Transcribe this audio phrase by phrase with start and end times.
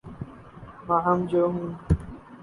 [0.87, 1.69] مہم جو ہوں